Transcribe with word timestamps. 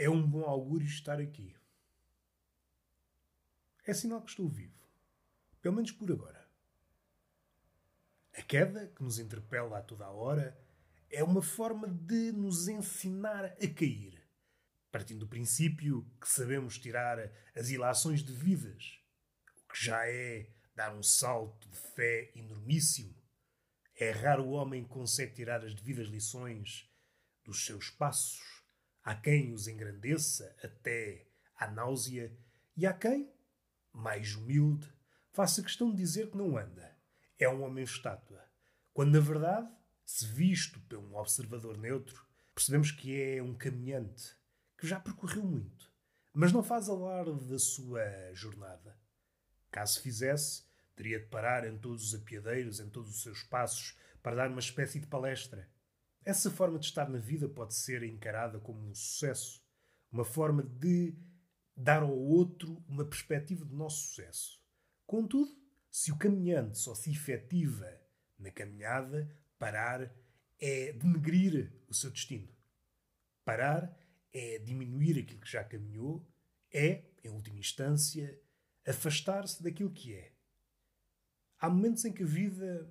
É 0.00 0.08
um 0.08 0.26
bom 0.26 0.44
augúrio 0.44 0.86
estar 0.86 1.20
aqui. 1.20 1.54
É 3.86 3.92
sinal 3.92 4.22
que 4.22 4.30
estou 4.30 4.48
vivo. 4.48 4.82
Pelo 5.60 5.74
menos 5.74 5.92
por 5.92 6.10
agora. 6.10 6.48
A 8.32 8.40
queda, 8.40 8.86
que 8.96 9.02
nos 9.02 9.18
interpela 9.18 9.76
a 9.76 9.82
toda 9.82 10.06
a 10.06 10.10
hora, 10.10 10.58
é 11.10 11.22
uma 11.22 11.42
forma 11.42 11.86
de 11.86 12.32
nos 12.32 12.66
ensinar 12.66 13.44
a 13.44 13.74
cair, 13.74 14.26
partindo 14.90 15.20
do 15.20 15.28
princípio 15.28 16.10
que 16.18 16.30
sabemos 16.30 16.78
tirar 16.78 17.18
as 17.54 17.68
ilações 17.68 18.22
devidas, 18.22 19.02
o 19.54 19.70
que 19.70 19.84
já 19.84 20.08
é 20.08 20.48
dar 20.74 20.94
um 20.94 21.02
salto 21.02 21.68
de 21.68 21.76
fé 21.76 22.32
enormíssimo. 22.34 23.14
É 23.94 24.12
raro 24.12 24.44
o 24.44 24.52
homem 24.52 24.82
que 24.82 24.88
consegue 24.88 25.34
tirar 25.34 25.62
as 25.62 25.74
devidas 25.74 26.08
lições 26.08 26.90
dos 27.44 27.66
seus 27.66 27.90
passos. 27.90 28.59
Há 29.10 29.16
quem 29.16 29.52
os 29.52 29.66
engrandeça 29.66 30.54
até 30.62 31.26
à 31.56 31.68
náusea, 31.68 32.32
e 32.76 32.86
há 32.86 32.92
quem, 32.92 33.28
mais 33.92 34.36
humilde, 34.36 34.88
faça 35.32 35.64
questão 35.64 35.90
de 35.90 35.96
dizer 35.96 36.30
que 36.30 36.36
não 36.36 36.56
anda. 36.56 36.96
É 37.36 37.48
um 37.48 37.64
homem 37.64 37.82
estátua. 37.82 38.40
Quando, 38.94 39.10
na 39.10 39.18
verdade, 39.18 39.68
se 40.06 40.24
visto 40.26 40.78
por 40.82 40.96
um 40.96 41.16
observador 41.16 41.76
neutro, 41.76 42.24
percebemos 42.54 42.92
que 42.92 43.20
é 43.20 43.42
um 43.42 43.52
caminhante 43.52 44.32
que 44.78 44.86
já 44.86 45.00
percorreu 45.00 45.42
muito, 45.42 45.92
mas 46.32 46.52
não 46.52 46.62
faz 46.62 46.88
alarde 46.88 47.48
da 47.48 47.58
sua 47.58 48.32
jornada. 48.32 48.96
Caso 49.72 50.00
fizesse, 50.00 50.62
teria 50.94 51.18
de 51.18 51.26
parar 51.26 51.66
em 51.66 51.76
todos 51.76 52.04
os 52.04 52.14
apiadeiros, 52.14 52.78
em 52.78 52.88
todos 52.88 53.10
os 53.10 53.22
seus 53.24 53.42
passos, 53.42 53.98
para 54.22 54.36
dar 54.36 54.50
uma 54.50 54.60
espécie 54.60 55.00
de 55.00 55.08
palestra. 55.08 55.68
Essa 56.24 56.50
forma 56.50 56.78
de 56.78 56.86
estar 56.86 57.08
na 57.08 57.18
vida 57.18 57.48
pode 57.48 57.74
ser 57.74 58.02
encarada 58.02 58.58
como 58.60 58.80
um 58.88 58.94
sucesso, 58.94 59.62
uma 60.12 60.24
forma 60.24 60.62
de 60.62 61.14
dar 61.74 62.02
ao 62.02 62.16
outro 62.16 62.84
uma 62.86 63.04
perspectiva 63.04 63.64
do 63.64 63.74
nosso 63.74 64.08
sucesso. 64.08 64.60
Contudo, 65.06 65.50
se 65.90 66.12
o 66.12 66.18
caminhante 66.18 66.78
só 66.78 66.94
se 66.94 67.10
efetiva 67.10 67.90
na 68.38 68.50
caminhada, 68.50 69.28
Parar 69.58 70.10
é 70.58 70.92
denegrir 70.94 71.70
o 71.86 71.92
seu 71.92 72.10
destino. 72.10 72.48
Parar 73.44 73.94
é 74.32 74.58
diminuir 74.58 75.18
aquilo 75.18 75.40
que 75.40 75.50
já 75.50 75.62
caminhou, 75.62 76.26
é, 76.72 77.04
em 77.22 77.28
última 77.28 77.58
instância, 77.58 78.40
afastar-se 78.86 79.62
daquilo 79.62 79.92
que 79.92 80.14
é. 80.14 80.32
Há 81.58 81.68
momentos 81.68 82.06
em 82.06 82.12
que 82.12 82.22
a 82.22 82.26
vida 82.26 82.90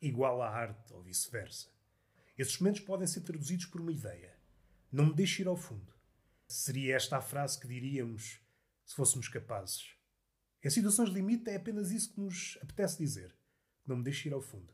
iguala 0.00 0.46
a 0.46 0.50
arte 0.50 0.92
ou 0.92 1.04
vice-versa. 1.04 1.70
Esses 2.36 2.58
momentos 2.58 2.80
podem 2.80 3.06
ser 3.06 3.20
traduzidos 3.20 3.66
por 3.66 3.80
uma 3.80 3.92
ideia. 3.92 4.36
Não 4.90 5.06
me 5.06 5.14
deixe 5.14 5.42
ir 5.42 5.48
ao 5.48 5.56
fundo. 5.56 5.92
Seria 6.46 6.96
esta 6.96 7.16
a 7.16 7.22
frase 7.22 7.58
que 7.58 7.68
diríamos 7.68 8.40
se 8.84 8.94
fôssemos 8.94 9.28
capazes. 9.28 9.94
Em 10.62 10.70
situações 10.70 11.08
de 11.08 11.14
limite 11.14 11.50
é 11.50 11.56
apenas 11.56 11.90
isso 11.90 12.12
que 12.12 12.20
nos 12.20 12.58
apetece 12.62 12.98
dizer. 12.98 13.34
Não 13.86 13.96
me 13.96 14.04
deixe 14.04 14.28
ir 14.28 14.32
ao 14.32 14.40
fundo 14.40 14.72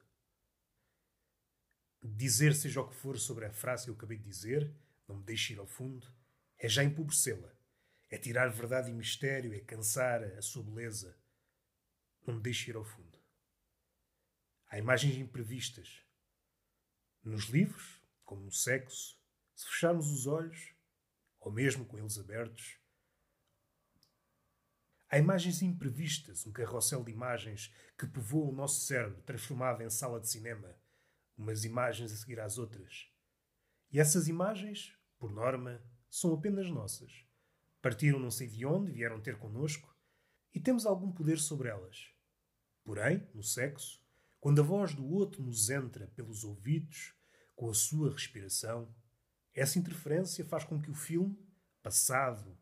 dizer 2.03 2.55
seja 2.55 2.81
o 2.81 2.89
que 2.89 2.95
for 2.95 3.19
sobre 3.19 3.47
a 3.47 3.53
frase 3.53 3.85
que 3.85 3.91
eu 3.91 3.95
acabei 3.95 4.19
de 4.19 4.25
dizer, 4.25 4.73
não 5.07 5.17
me 5.17 5.25
deixe 5.25 5.53
ir 5.53 5.59
ao 5.59 5.67
fundo, 5.67 6.07
é 6.59 6.69
já 6.69 6.83
empobrecê-la. 6.83 7.53
É 8.11 8.17
tirar 8.17 8.49
verdade 8.49 8.91
e 8.91 8.95
mistério, 8.95 9.53
é 9.53 9.61
cansar 9.61 10.25
a 10.25 10.41
sua 10.41 10.63
beleza. 10.63 11.15
Não 12.27 12.37
me 12.37 12.41
deixe 12.41 12.71
ir 12.71 12.77
ao 12.77 12.85
fundo. 12.85 13.19
Há 14.71 14.79
imagens 14.79 15.17
imprevistas. 15.17 16.03
Nos 17.29 17.45
livros, 17.51 18.01
como 18.25 18.41
no 18.41 18.51
sexo, 18.51 19.21
se 19.55 19.67
fecharmos 19.67 20.11
os 20.11 20.27
olhos, 20.27 20.73
ou 21.39 21.53
mesmo 21.53 21.85
com 21.85 21.99
eles 21.99 22.17
abertos, 22.17 22.79
há 25.11 25.19
imagens 25.19 25.61
imprevistas, 25.61 26.47
um 26.47 26.53
carrossel 26.53 27.05
de 27.05 27.13
imagens 27.13 27.71
que 27.99 28.07
povoa 28.07 28.49
o 28.49 28.55
nosso 28.55 28.81
cérebro, 28.81 29.21
transformado 29.25 29.83
em 29.83 29.91
sala 29.91 30.19
de 30.19 30.27
cinema 30.27 30.75
umas 31.37 31.65
imagens 31.65 32.11
a 32.13 32.17
seguir 32.17 32.41
às 32.41 32.57
outras. 32.57 33.13
E 33.93 34.01
essas 34.01 34.27
imagens, 34.27 34.99
por 35.19 35.31
norma, 35.31 35.83
são 36.09 36.33
apenas 36.33 36.71
nossas. 36.71 37.27
Partiram 37.83 38.19
não 38.19 38.31
sei 38.31 38.49
de 38.49 38.65
onde, 38.65 38.91
vieram 38.91 39.21
ter 39.21 39.37
connosco, 39.37 39.95
e 40.55 40.59
temos 40.59 40.87
algum 40.87 41.13
poder 41.13 41.39
sobre 41.39 41.69
elas. 41.69 42.11
Porém, 42.83 43.29
no 43.35 43.43
sexo, 43.43 44.03
quando 44.41 44.63
a 44.63 44.65
voz 44.65 44.95
do 44.95 45.07
outro 45.07 45.43
nos 45.43 45.69
entra 45.69 46.07
pelos 46.17 46.43
ouvidos, 46.43 47.18
com 47.59 47.69
a 47.69 47.75
sua 47.75 48.13
respiração, 48.13 48.95
essa 49.53 49.81
interferência 49.81 50.45
faz 50.45 50.63
com 50.63 50.81
que 50.81 50.93
o 50.93 50.95
filme, 50.95 51.37
passado 51.83 52.57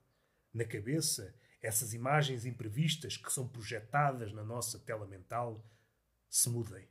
na 0.54 0.64
cabeça, 0.64 1.38
essas 1.60 1.92
imagens 1.92 2.46
imprevistas 2.46 3.18
que 3.18 3.30
são 3.30 3.46
projetadas 3.46 4.32
na 4.32 4.42
nossa 4.42 4.78
tela 4.78 5.06
mental, 5.06 5.70
se 6.30 6.48
mudem. 6.48 6.88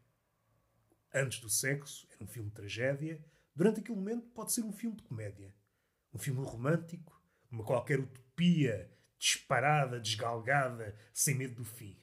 Antes 1.11 1.39
do 1.39 1.49
sexo 1.49 2.07
era 2.11 2.23
um 2.23 2.27
filme 2.27 2.49
de 2.49 2.55
tragédia, 2.55 3.25
durante 3.55 3.79
aquele 3.79 3.97
momento 3.97 4.27
pode 4.27 4.51
ser 4.51 4.61
um 4.61 4.71
filme 4.71 4.97
de 4.97 5.03
comédia. 5.03 5.51
Um 6.13 6.19
filme 6.19 6.45
romântico, 6.45 7.19
uma 7.49 7.65
qualquer 7.65 7.99
utopia 7.99 8.95
disparada, 9.17 9.99
desgalgada, 9.99 10.95
sem 11.11 11.33
medo 11.33 11.55
do 11.55 11.65
fim. 11.65 11.99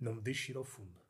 Não 0.00 0.16
me 0.16 0.20
deixe 0.20 0.50
ir 0.50 0.56
ao 0.56 0.64
fundo. 0.64 1.03